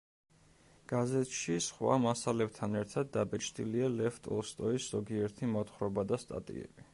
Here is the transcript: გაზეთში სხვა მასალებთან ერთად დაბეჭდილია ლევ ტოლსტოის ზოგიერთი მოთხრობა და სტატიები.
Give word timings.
გაზეთში 0.91 1.57
სხვა 1.65 1.97
მასალებთან 2.05 2.79
ერთად 2.79 3.11
დაბეჭდილია 3.19 3.91
ლევ 3.99 4.19
ტოლსტოის 4.29 4.89
ზოგიერთი 4.97 5.51
მოთხრობა 5.59 6.09
და 6.15 6.23
სტატიები. 6.27 6.89